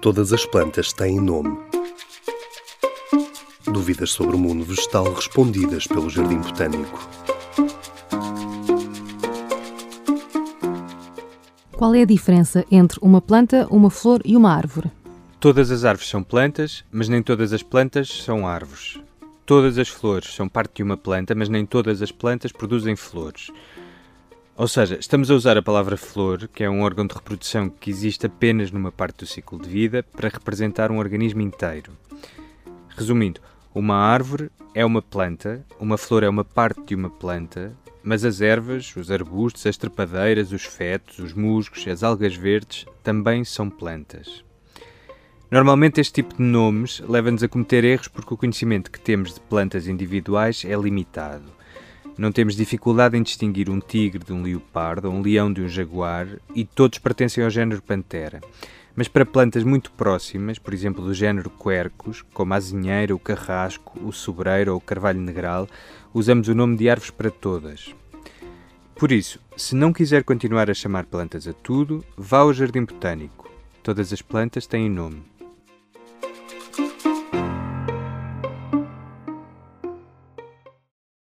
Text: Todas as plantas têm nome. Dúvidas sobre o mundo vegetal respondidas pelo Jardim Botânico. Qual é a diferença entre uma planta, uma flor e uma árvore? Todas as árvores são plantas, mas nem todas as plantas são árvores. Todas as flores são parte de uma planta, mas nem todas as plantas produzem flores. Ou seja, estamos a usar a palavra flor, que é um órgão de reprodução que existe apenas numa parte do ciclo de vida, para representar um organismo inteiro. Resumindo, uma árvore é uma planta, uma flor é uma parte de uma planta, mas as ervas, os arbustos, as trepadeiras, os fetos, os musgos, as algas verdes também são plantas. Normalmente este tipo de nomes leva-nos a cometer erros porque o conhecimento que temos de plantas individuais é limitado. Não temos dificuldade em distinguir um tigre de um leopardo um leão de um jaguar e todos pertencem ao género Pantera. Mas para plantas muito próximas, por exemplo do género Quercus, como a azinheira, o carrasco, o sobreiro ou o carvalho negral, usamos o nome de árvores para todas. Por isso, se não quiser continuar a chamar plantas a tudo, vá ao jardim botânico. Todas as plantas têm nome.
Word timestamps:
Todas 0.00 0.32
as 0.32 0.46
plantas 0.46 0.92
têm 0.92 1.20
nome. 1.20 1.58
Dúvidas 3.64 4.12
sobre 4.12 4.36
o 4.36 4.38
mundo 4.38 4.64
vegetal 4.64 5.12
respondidas 5.12 5.88
pelo 5.88 6.08
Jardim 6.08 6.38
Botânico. 6.38 7.08
Qual 11.72 11.94
é 11.96 12.02
a 12.02 12.06
diferença 12.06 12.64
entre 12.70 13.00
uma 13.02 13.20
planta, 13.20 13.66
uma 13.72 13.90
flor 13.90 14.20
e 14.24 14.36
uma 14.36 14.54
árvore? 14.54 14.88
Todas 15.40 15.68
as 15.72 15.84
árvores 15.84 16.08
são 16.08 16.22
plantas, 16.22 16.84
mas 16.92 17.08
nem 17.08 17.20
todas 17.20 17.52
as 17.52 17.64
plantas 17.64 18.08
são 18.08 18.46
árvores. 18.46 19.00
Todas 19.44 19.78
as 19.78 19.88
flores 19.88 20.32
são 20.32 20.48
parte 20.48 20.76
de 20.76 20.82
uma 20.84 20.96
planta, 20.96 21.34
mas 21.34 21.48
nem 21.48 21.66
todas 21.66 22.02
as 22.02 22.12
plantas 22.12 22.52
produzem 22.52 22.94
flores. 22.94 23.50
Ou 24.58 24.66
seja, 24.66 24.98
estamos 24.98 25.30
a 25.30 25.36
usar 25.36 25.56
a 25.56 25.62
palavra 25.62 25.96
flor, 25.96 26.48
que 26.48 26.64
é 26.64 26.68
um 26.68 26.82
órgão 26.82 27.06
de 27.06 27.14
reprodução 27.14 27.70
que 27.70 27.90
existe 27.90 28.26
apenas 28.26 28.72
numa 28.72 28.90
parte 28.90 29.18
do 29.18 29.26
ciclo 29.26 29.56
de 29.56 29.68
vida, 29.68 30.02
para 30.02 30.28
representar 30.28 30.90
um 30.90 30.98
organismo 30.98 31.40
inteiro. 31.40 31.92
Resumindo, 32.88 33.40
uma 33.72 33.94
árvore 33.94 34.50
é 34.74 34.84
uma 34.84 35.00
planta, 35.00 35.64
uma 35.78 35.96
flor 35.96 36.24
é 36.24 36.28
uma 36.28 36.44
parte 36.44 36.82
de 36.82 36.96
uma 36.96 37.08
planta, 37.08 37.72
mas 38.02 38.24
as 38.24 38.40
ervas, 38.40 38.96
os 38.96 39.12
arbustos, 39.12 39.64
as 39.64 39.76
trepadeiras, 39.76 40.50
os 40.50 40.64
fetos, 40.64 41.20
os 41.20 41.32
musgos, 41.32 41.86
as 41.86 42.02
algas 42.02 42.34
verdes 42.34 42.84
também 43.00 43.44
são 43.44 43.70
plantas. 43.70 44.44
Normalmente 45.52 46.00
este 46.00 46.14
tipo 46.14 46.34
de 46.34 46.42
nomes 46.42 46.98
leva-nos 47.06 47.44
a 47.44 47.48
cometer 47.48 47.84
erros 47.84 48.08
porque 48.08 48.34
o 48.34 48.36
conhecimento 48.36 48.90
que 48.90 48.98
temos 48.98 49.34
de 49.34 49.40
plantas 49.40 49.86
individuais 49.86 50.64
é 50.64 50.74
limitado. 50.74 51.56
Não 52.18 52.32
temos 52.32 52.56
dificuldade 52.56 53.16
em 53.16 53.22
distinguir 53.22 53.70
um 53.70 53.78
tigre 53.78 54.24
de 54.24 54.32
um 54.32 54.42
leopardo 54.42 55.08
um 55.08 55.22
leão 55.22 55.52
de 55.52 55.62
um 55.62 55.68
jaguar 55.68 56.26
e 56.52 56.64
todos 56.64 56.98
pertencem 56.98 57.44
ao 57.44 57.48
género 57.48 57.80
Pantera. 57.80 58.40
Mas 58.96 59.06
para 59.06 59.24
plantas 59.24 59.62
muito 59.62 59.92
próximas, 59.92 60.58
por 60.58 60.74
exemplo 60.74 61.04
do 61.04 61.14
género 61.14 61.48
Quercus, 61.48 62.22
como 62.34 62.52
a 62.52 62.56
azinheira, 62.56 63.14
o 63.14 63.20
carrasco, 63.20 63.96
o 64.04 64.10
sobreiro 64.10 64.72
ou 64.72 64.78
o 64.78 64.80
carvalho 64.80 65.20
negral, 65.20 65.68
usamos 66.12 66.48
o 66.48 66.54
nome 66.56 66.76
de 66.76 66.90
árvores 66.90 67.12
para 67.12 67.30
todas. 67.30 67.94
Por 68.96 69.12
isso, 69.12 69.38
se 69.56 69.76
não 69.76 69.92
quiser 69.92 70.24
continuar 70.24 70.68
a 70.68 70.74
chamar 70.74 71.06
plantas 71.06 71.46
a 71.46 71.52
tudo, 71.52 72.04
vá 72.16 72.38
ao 72.38 72.52
jardim 72.52 72.84
botânico. 72.84 73.48
Todas 73.80 74.12
as 74.12 74.20
plantas 74.20 74.66
têm 74.66 74.90
nome. 74.90 75.22